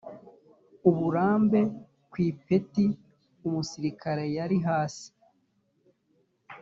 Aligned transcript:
uburambe 0.89 1.61
ku 2.11 2.15
ipeti 2.29 2.85
umusirikare 3.47 4.23
yari 4.37 4.57
hasi 4.67 5.07